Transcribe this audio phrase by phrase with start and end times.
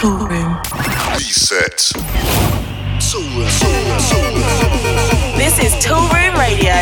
[0.00, 0.56] Toolroom.
[1.12, 1.92] Reset.
[3.04, 3.44] Tool Room.
[5.36, 6.72] This is Toolroom Radio.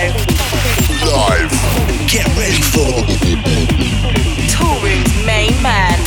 [1.02, 1.50] Live.
[2.06, 2.86] Get ready for
[4.46, 5.98] Toolroom's main man,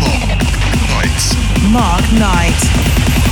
[0.00, 0.42] Mark
[0.90, 1.22] Knight.
[1.70, 2.58] Mark Knight.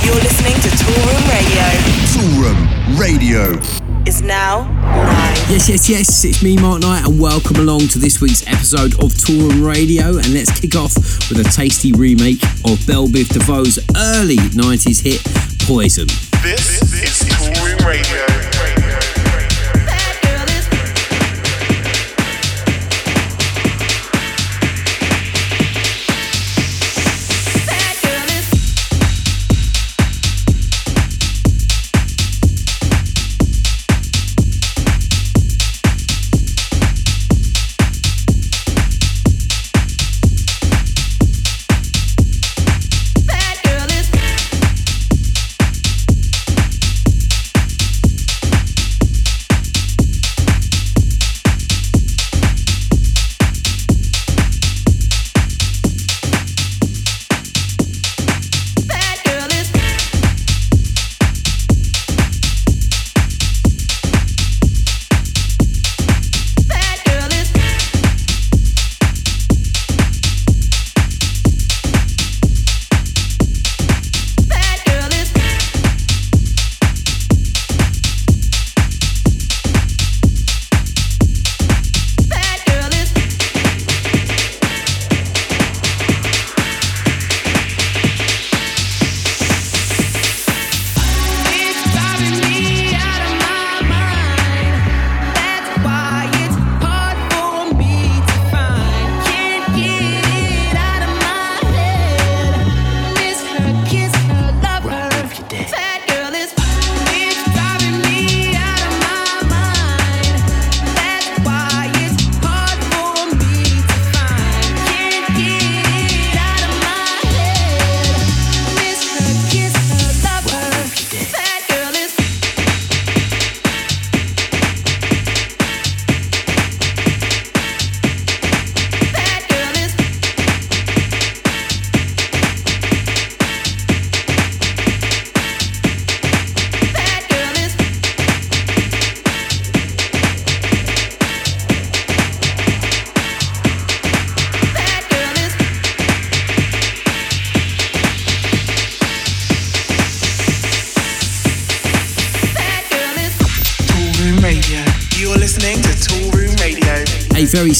[0.05, 1.67] You're listening to Toolroom Radio.
[2.13, 4.59] Tool Room Radio is now
[4.95, 5.37] live.
[5.49, 6.23] Yes, yes, yes.
[6.23, 10.15] It's me, Mark Knight, and welcome along to this week's episode of Toolroom Radio.
[10.15, 10.95] And let's kick off
[11.29, 15.21] with a tasty remake of Bell Biv DeVoe's early 90s hit,
[15.67, 16.07] Poison.
[16.41, 18.76] This is Toolroom Radio.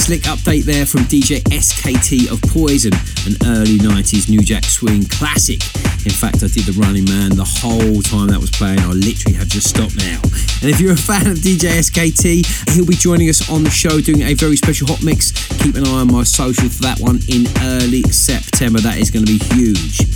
[0.07, 2.94] Slick update there from DJ SKT of Poison,
[3.28, 5.59] an early 90s New Jack Swing classic.
[6.07, 8.79] In fact, I did the running man the whole time that was playing.
[8.79, 10.23] I literally have just stopped now.
[10.63, 14.00] And if you're a fan of DJ SKT, he'll be joining us on the show
[14.00, 15.35] doing a very special hot mix.
[15.59, 17.44] Keep an eye on my social for that one in
[17.75, 18.79] early September.
[18.79, 20.07] That is going to be huge.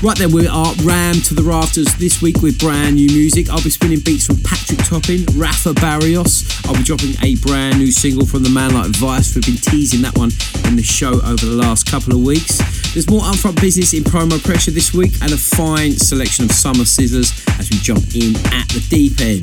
[0.00, 3.50] Right then, we are rammed to the rafters this week with brand new music.
[3.50, 6.59] I'll be spinning beats from Patrick Topping, Rafa Barrios.
[6.70, 9.34] I'll be dropping a brand new single from the man like Vice.
[9.34, 10.30] We've been teasing that one
[10.68, 12.58] in the show over the last couple of weeks.
[12.94, 16.86] There's more upfront business in promo pressure this week and a fine selection of summer
[16.86, 19.42] sizzlers as we jump in at the deep end.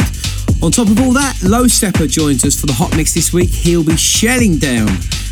[0.64, 3.50] On top of all that, Low Steppa joins us for the hot mix this week.
[3.50, 4.88] He'll be shelling down,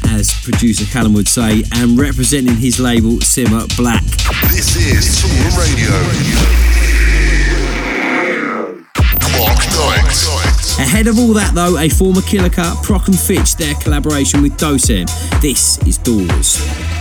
[0.09, 4.03] as producer Callum would say, and representing his label Simma Black.
[4.51, 6.74] This is Tool Radio.
[10.77, 14.57] Ahead of all that, though, a former Killer Cut, Prok and Fitch, their collaboration with
[14.57, 15.07] Dosem.
[15.41, 16.94] This is Doors.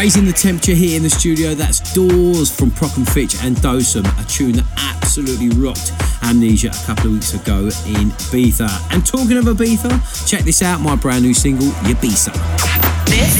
[0.00, 4.06] Raising the temperature here in the studio, that's Doors from Prok and Fitch and Dosem,
[4.18, 4.64] a tune that
[4.96, 5.92] absolutely rocked
[6.22, 8.94] Amnesia a couple of weeks ago in Ibiza.
[8.94, 12.32] And talking of Ibiza, check this out, my brand new single, Ibiza.
[13.04, 13.36] This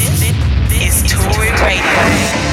[0.69, 2.50] is Toolroom Radio.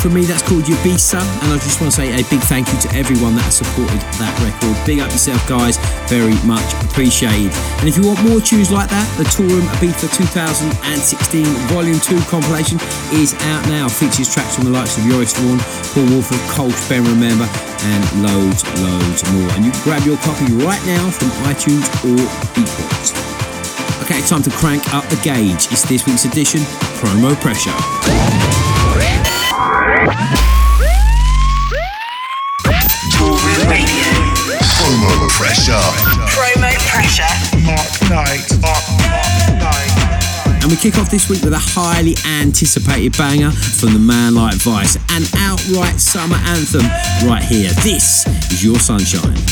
[0.00, 0.24] For me.
[0.24, 1.20] That's called Ibiza.
[1.44, 4.32] And I just want to say a big thank you to everyone that supported that
[4.40, 4.72] record.
[4.88, 5.76] Big up yourself, guys.
[6.08, 7.52] Very much appreciated.
[7.80, 12.80] And if you want more tunes like that, the Toolroom Ibiza 2016 Volume 2 compilation
[13.12, 13.92] is out now.
[13.92, 15.60] Features tracks from the likes of Joris Voorn,
[15.92, 19.52] Paul Woolford, Cole Ben Remember, and loads, loads more.
[19.52, 22.16] And you can grab your copy right now from iTunes or
[22.56, 23.12] Beatport.
[24.08, 25.68] Okay, time to crank up the gauge.
[25.68, 26.64] It's this week's edition,
[26.96, 28.39] Promo Pressure.
[33.14, 34.08] Toolroom Radio.
[34.74, 35.72] Promo pressure.
[36.34, 37.22] Promo pressure.
[37.70, 38.50] Up night.
[38.64, 38.84] Up
[39.60, 40.62] night.
[40.62, 44.54] And we kick off this week with a highly anticipated banger from the man like
[44.56, 46.86] Vice, an outright summer anthem
[47.28, 47.70] right here.
[47.82, 49.49] This is Your Sunshine.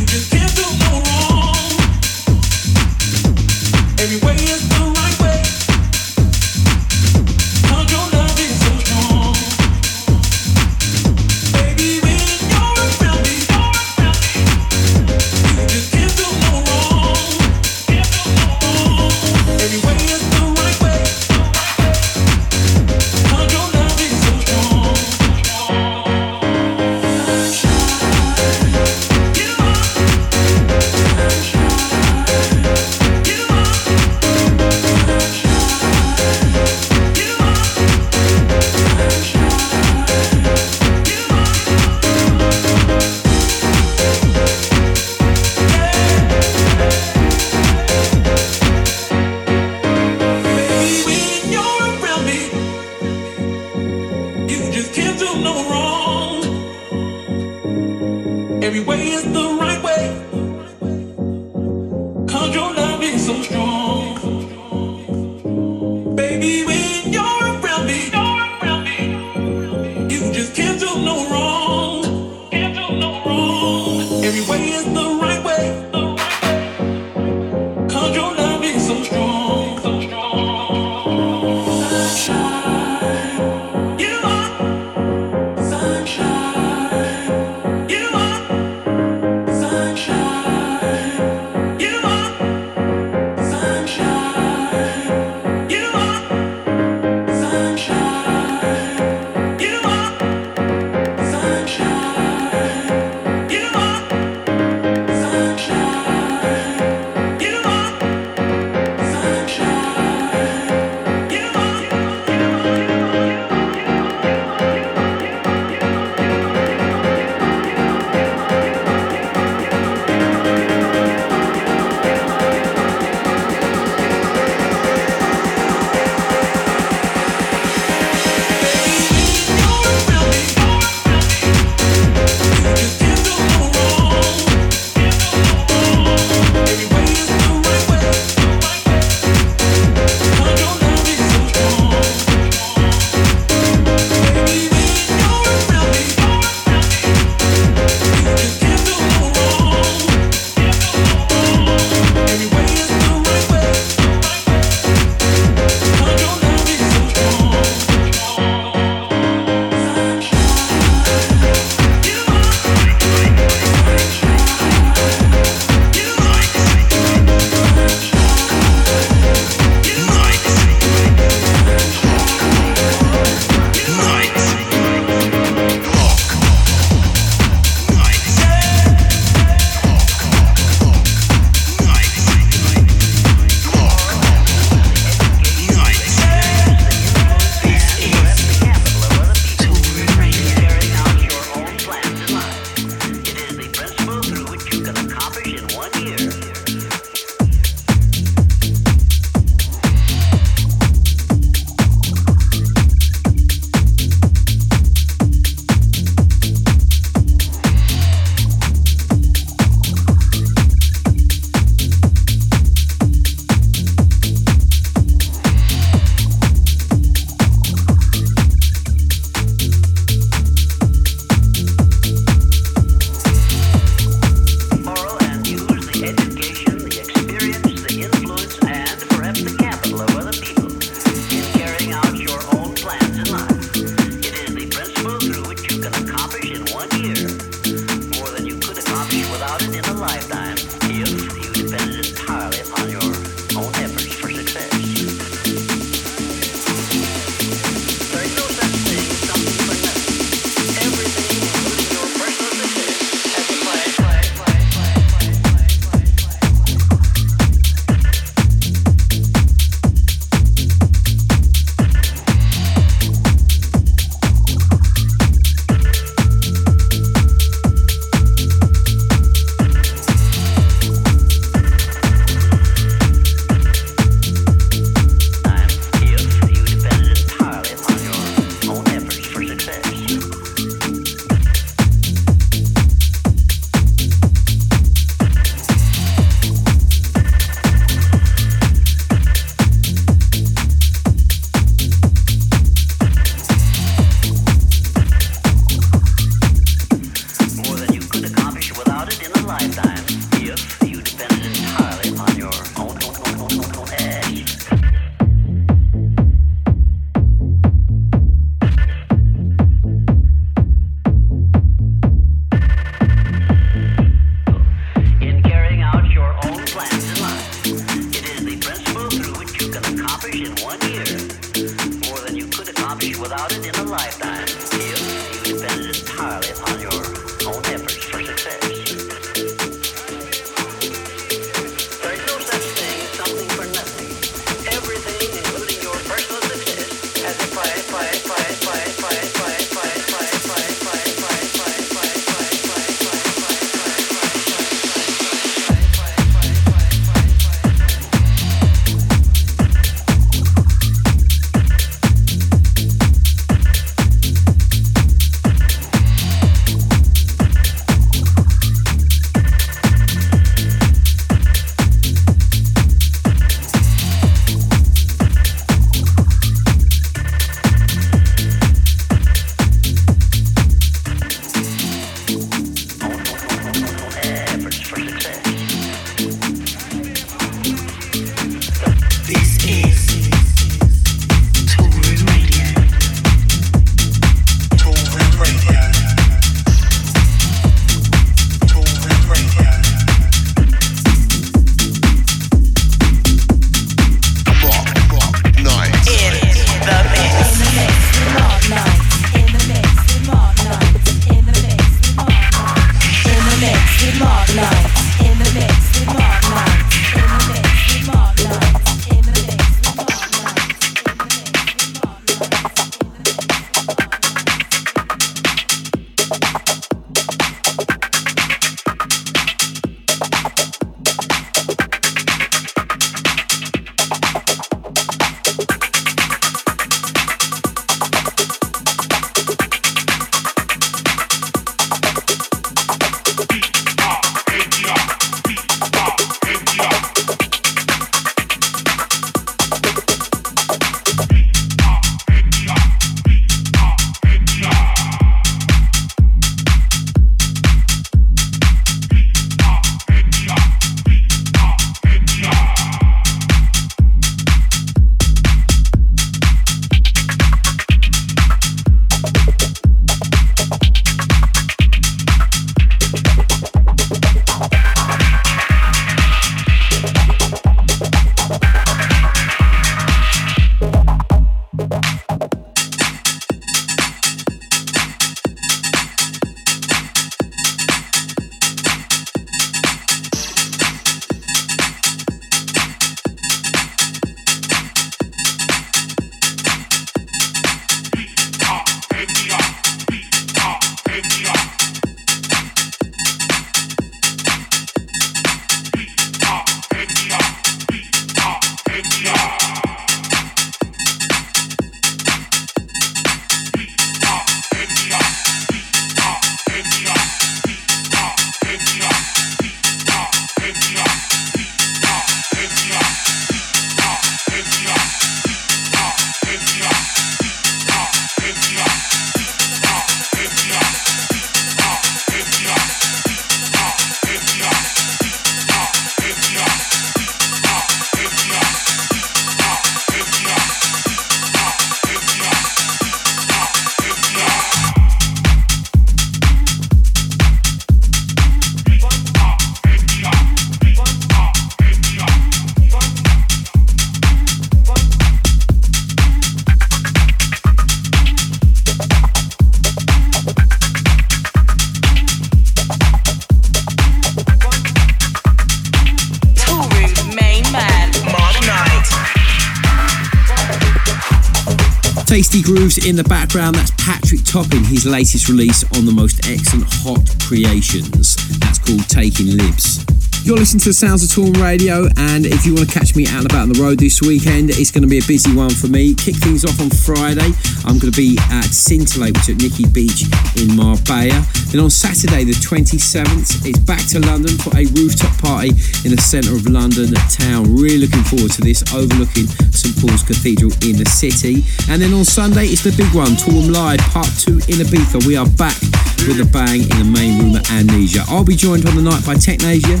[562.34, 563.76] Tasty grooves in the background.
[563.76, 568.34] That's Patrick Topping, his latest release on the most excellent hot creations.
[568.58, 570.04] That's called Taking Libs.
[570.44, 573.24] You're listening to the Sounds of Toolroom Radio, and if you want to catch me
[573.32, 575.72] out and about on the road this weekend, it's going to be a busy one
[575.72, 576.12] for me.
[576.12, 577.48] Kick things off on Friday.
[577.88, 580.28] I'm going to be at Scintillate, which is at Nikki Beach
[580.60, 581.40] in Marbella.
[581.72, 585.72] Then on Saturday, the 27th, it's back to London for a rooftop party
[586.04, 587.72] in the centre of London town.
[587.72, 591.64] Really looking forward to this, overlooking St Paul's Cathedral in the city.
[591.88, 595.24] And then on Sunday, it's the big one, Toolroom Live, Part 2 in Ibiza.
[595.24, 595.80] We are back
[596.26, 598.24] with a bang in the main room at Amnesia.
[598.28, 600.00] I'll be joined on the night by Technasia,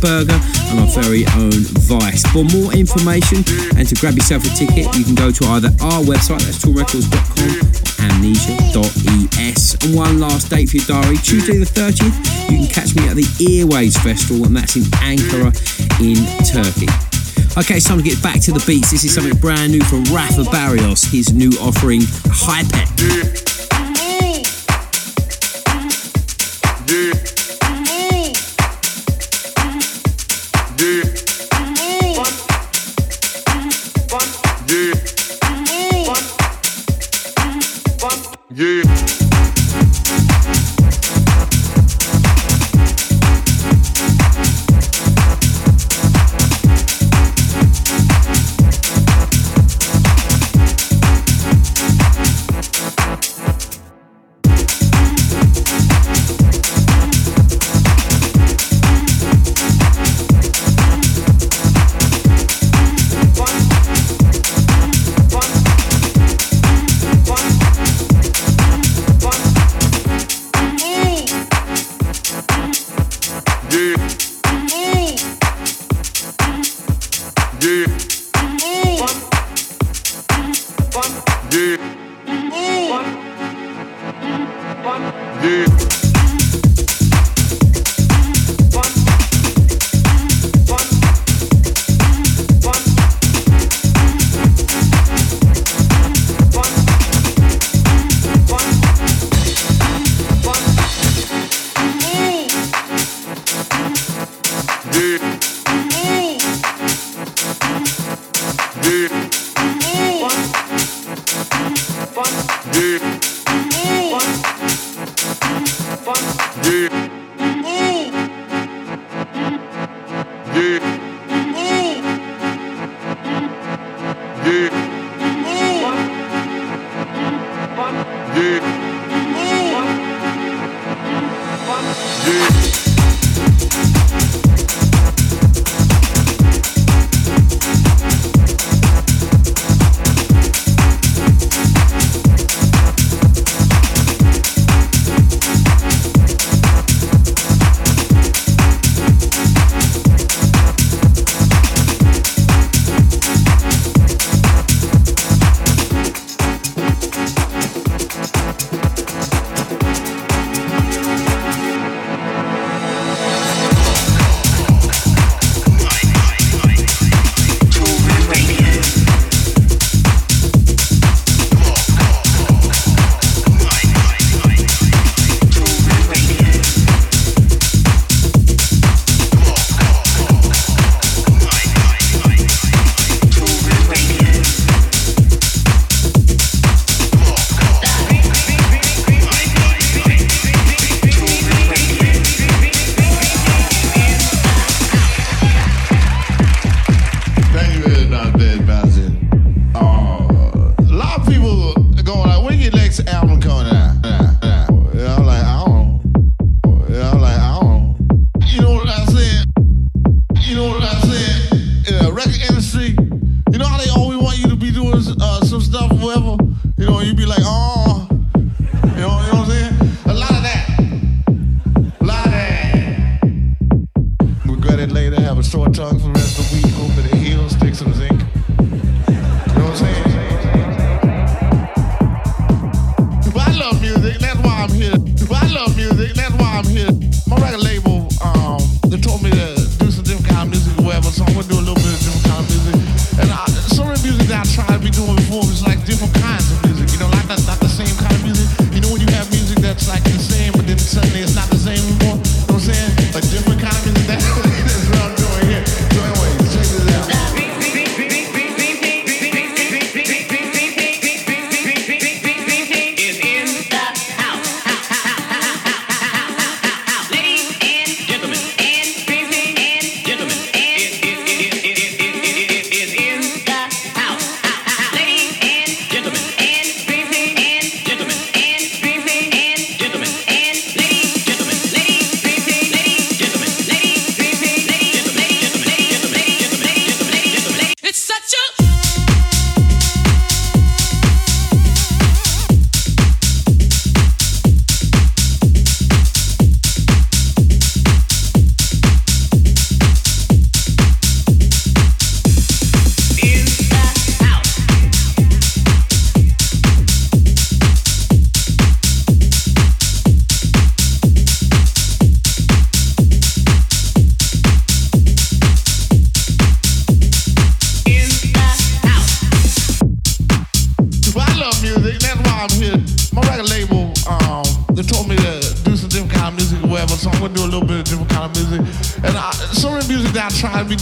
[0.00, 0.38] Burger
[0.70, 2.26] and our very own Vice.
[2.34, 3.44] For more information
[3.78, 7.48] and to grab yourself a ticket, you can go to either our website, that's toolrecords.com
[7.48, 9.84] or amnesia.es.
[9.84, 13.16] And one last date for your diary, Tuesday the 30th, you can catch me at
[13.16, 15.54] the Earwaves Festival, and that's in Ankara
[16.02, 16.90] in Turkey.
[17.58, 18.90] Okay, it's time to get back to the beats.
[18.90, 23.51] This is something brand new from Rafa Barrios, his new offering, Hypec.
[26.92, 27.32] Yeah.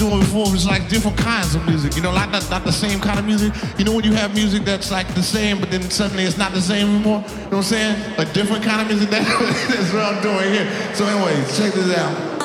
[0.01, 2.99] Doing before was like different kinds of music, you know, like not, not the same
[3.01, 3.53] kind of music.
[3.79, 6.53] You know when you have music that's like the same, but then suddenly it's not
[6.53, 7.23] the same anymore?
[7.29, 8.15] You know what I'm saying?
[8.17, 9.23] A different kind of music, that,
[9.69, 10.95] that's what I'm doing here.
[10.95, 12.40] So anyways, check this out.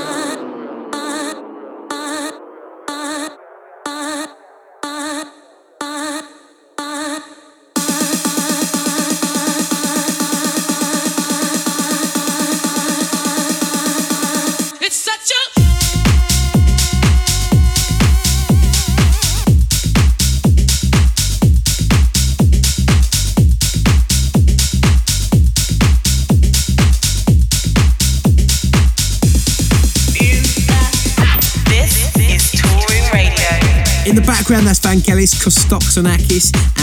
[34.95, 35.83] Vangelis, Kostok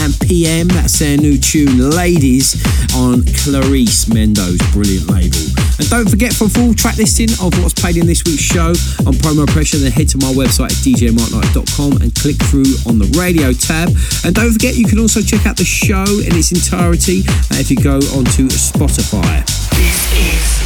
[0.03, 0.67] and PM.
[0.67, 2.53] That's their new tune, Ladies,
[2.93, 5.41] on Clarice Mendo's brilliant label.
[5.79, 8.69] And don't forget for a full track listing of what's played in this week's show
[9.09, 13.09] on Promo Pressure, then head to my website at djmarkknight.com and click through on the
[13.17, 13.89] radio tab.
[14.23, 17.71] And don't forget, you can also check out the show in its entirety uh, if
[17.71, 19.41] you go onto Spotify.
[19.73, 20.61] This is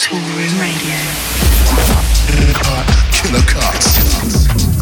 [0.00, 0.96] Toolroom Radio.
[3.12, 4.75] Killer Cuts.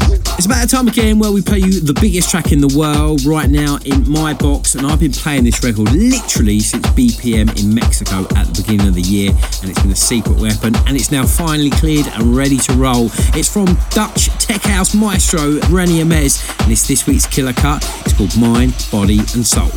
[0.64, 3.76] A time again where we play you the biggest track in the world right now
[3.84, 8.46] in my box, and I've been playing this record literally since BPM in Mexico at
[8.46, 11.68] the beginning of the year, and it's been a secret weapon, and it's now finally
[11.68, 13.10] cleared and ready to roll.
[13.36, 17.84] It's from Dutch tech house maestro Rene Amesz, and it's this week's killer cut.
[18.06, 19.68] It's called Mind, Body, and Soul.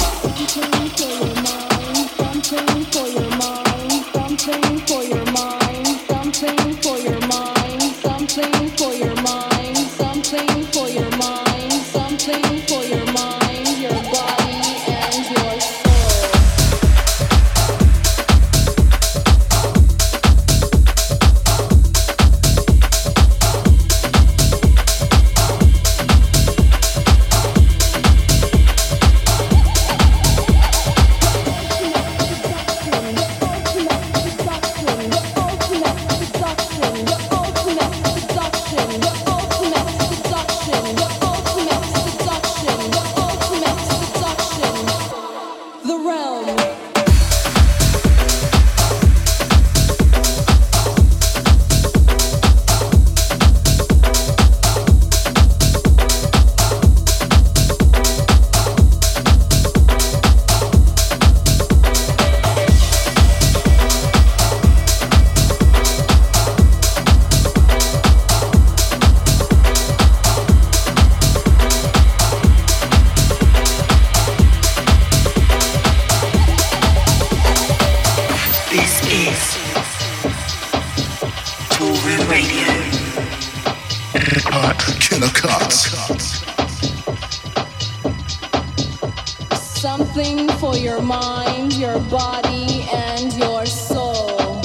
[89.87, 94.59] something for your mind, your body, and your soul.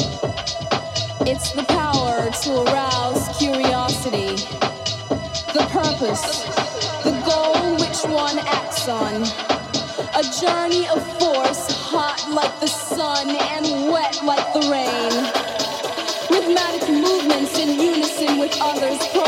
[1.31, 4.35] It's the power to arouse curiosity,
[5.57, 6.27] the purpose,
[7.07, 9.23] the goal which one acts on.
[10.21, 15.13] A journey of force, hot like the sun and wet like the rain.
[16.33, 19.22] Rhythmic movements in unison with others.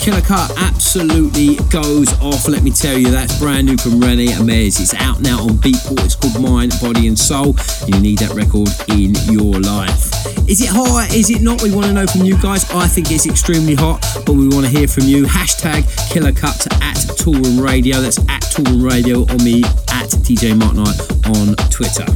[0.00, 2.48] Killer Cut absolutely goes off.
[2.48, 4.80] Let me tell you, that's brand new from Rene Amesz.
[4.80, 6.02] It's out now on Beatport.
[6.06, 7.54] It's called Mind, Body and Soul.
[7.86, 10.08] You need that record in your life.
[10.48, 11.14] Is it hot?
[11.14, 11.62] Is it not?
[11.62, 12.64] We want to know from you guys.
[12.70, 15.24] I think it's extremely hot, but we want to hear from you.
[15.24, 18.00] Hashtag Killer Cut at Toolroom Radio.
[18.00, 20.98] That's at Toolroom Radio on me at DJ Mark Knight
[21.36, 22.06] on Twitter.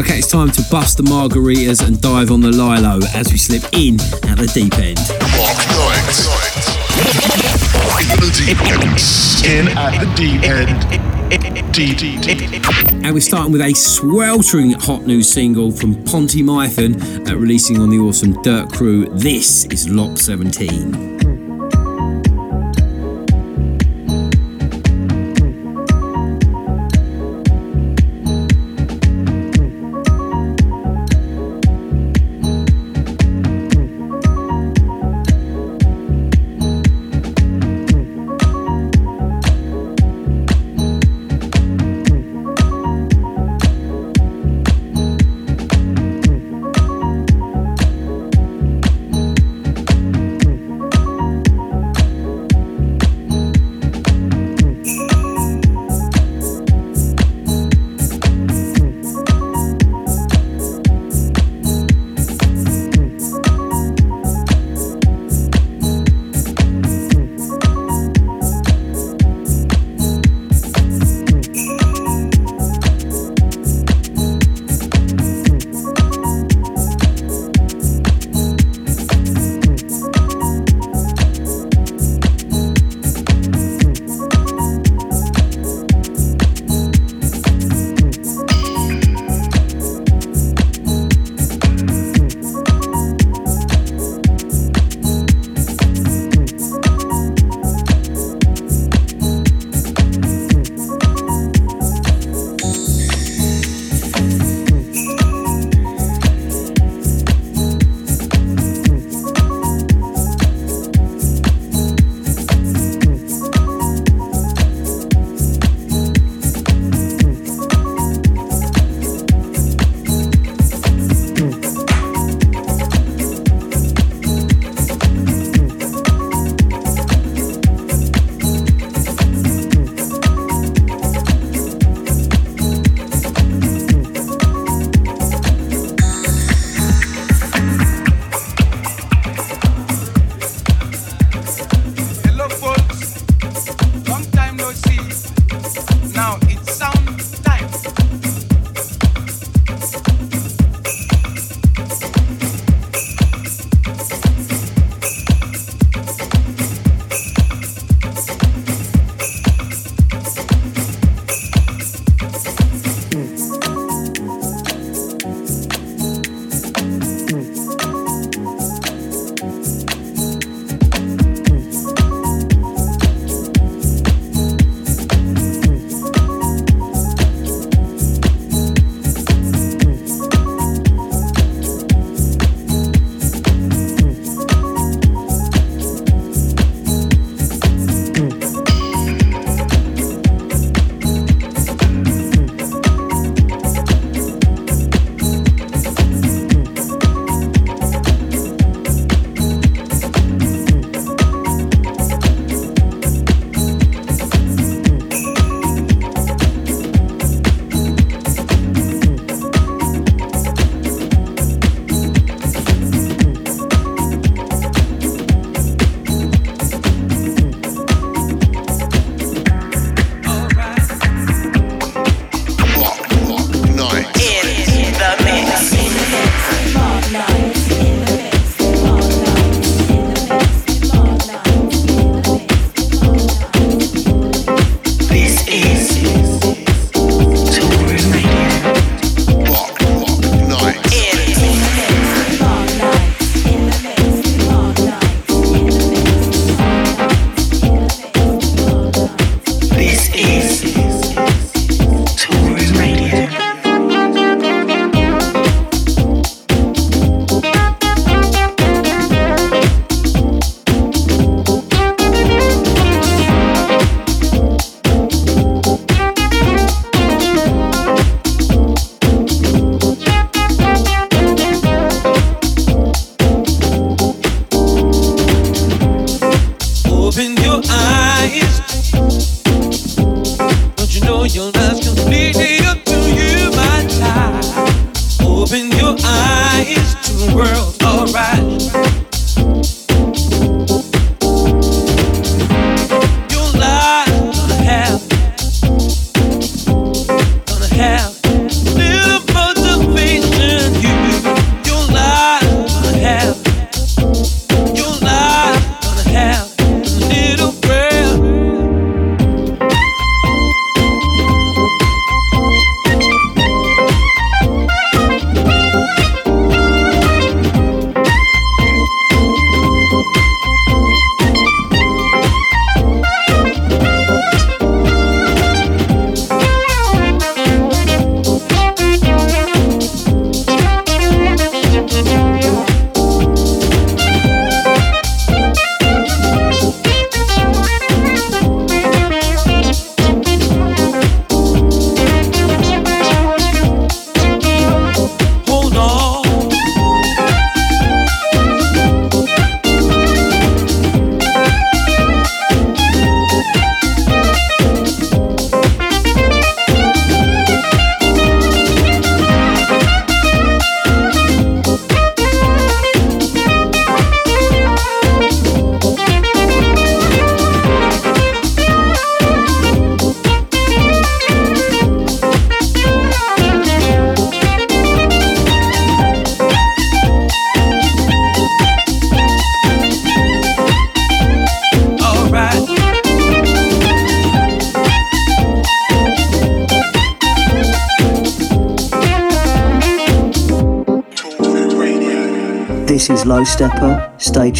[0.00, 3.64] Okay, it's time to bust the margaritas and dive on the Lilo as we slip
[3.74, 4.98] in at the deep end.
[5.36, 6.77] Mark Knight.
[13.04, 17.90] And we're starting with a sweltering hot new single from Ponty Mython, uh, releasing on
[17.90, 19.06] the awesome Dirt Crew.
[19.06, 21.17] This is Lock 17.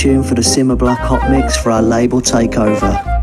[0.08, 3.17] Tuned for the Simma Black Hot Mix for our label takeover.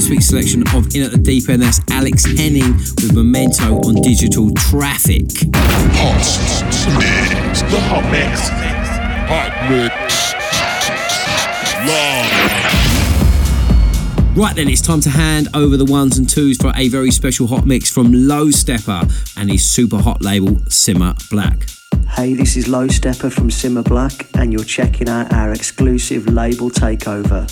[0.00, 1.62] Selection of In at the Deep End.
[1.62, 5.24] That's Alex Henning with Memento on Digital Traffic.
[5.54, 6.16] Hot
[6.98, 7.62] mix.
[7.62, 8.48] The hot mix.
[9.26, 10.34] Hot mix.
[14.36, 17.46] Right then, it's time to hand over the ones and twos for a very special
[17.46, 21.70] hot mix from Low Steppa and his super hot label Simma Black.
[22.10, 26.68] Hey, this is Low Steppa from Simma Black, and you're checking out our exclusive label
[26.70, 27.50] takeover.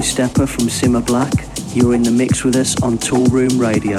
[0.00, 1.30] Is from Simma Black.
[1.74, 3.98] You're in the mix with us on Toolroom Radio.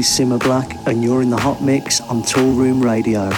[0.00, 3.30] Simma Black, and you're in the hot mix on Toolroom Radio.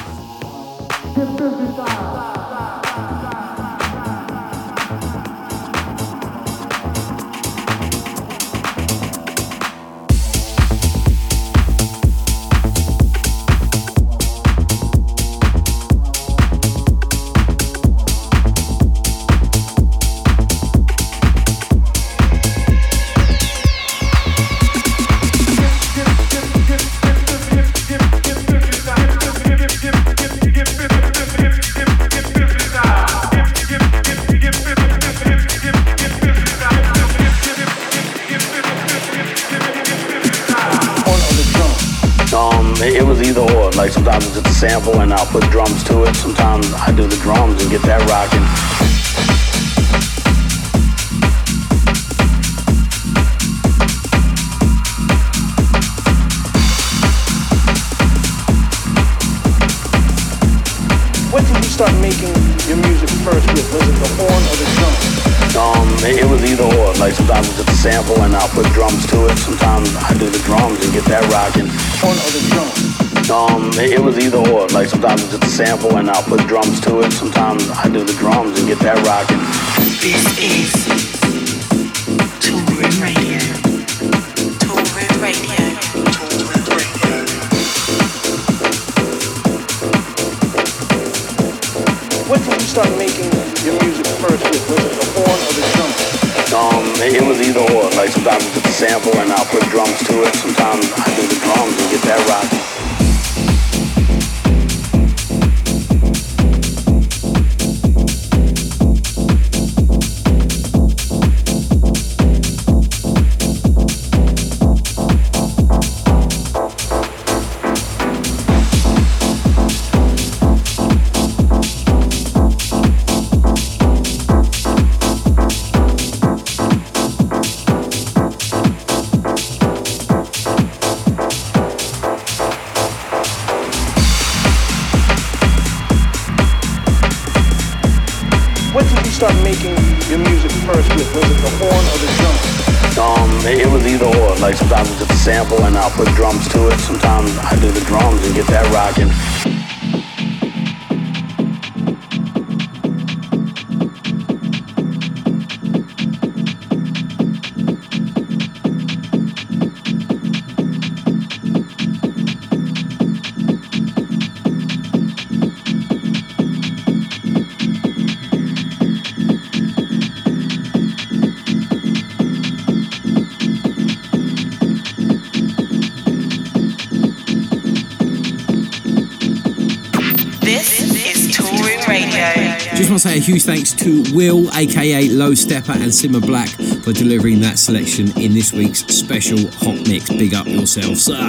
[183.04, 186.48] Say a huge thanks to Will, aka Low Steppa, and Simma Black
[186.82, 190.08] for delivering that selection in this week's special hot mix.
[190.08, 191.10] Big up yourselves.
[191.12, 191.28] Ah.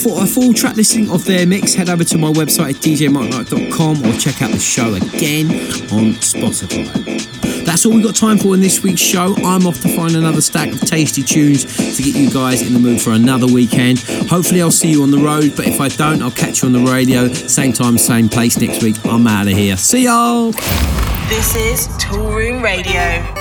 [0.00, 4.06] For a full track listing of their mix, head over to my website at djmarkknight.com
[4.06, 5.50] or check out the show again
[5.90, 7.64] on Spotify.
[7.64, 9.34] That's all we've got time for in this week's show.
[9.38, 11.64] I'm off to find another stack of tasty tunes
[11.96, 13.98] to get you guys in the mood for another weekend.
[14.30, 16.72] Hopefully, I'll see you on the road, but if I don't, I'll catch you on
[16.72, 19.04] the radio, same time, same place next week.
[19.04, 19.76] I'm out of here.
[19.76, 20.52] See y'all.
[21.28, 23.37] This is Toolroom Radio.